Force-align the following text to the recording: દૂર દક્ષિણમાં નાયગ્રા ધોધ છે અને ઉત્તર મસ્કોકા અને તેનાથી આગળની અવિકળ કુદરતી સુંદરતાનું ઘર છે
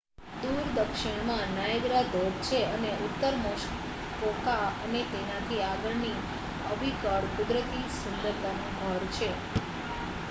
દૂર 0.37 0.69
દક્ષિણમાં 0.75 1.51
નાયગ્રા 1.51 1.99
ધોધ 2.07 2.39
છે 2.47 2.61
અને 2.69 2.91
ઉત્તર 3.03 3.33
મસ્કોકા 3.43 4.57
અને 4.81 5.01
તેનાથી 5.11 5.61
આગળની 5.67 6.17
અવિકળ 6.69 7.31
કુદરતી 7.35 7.85
સુંદરતાનું 7.95 8.75
ઘર 8.81 9.03
છે 9.15 9.29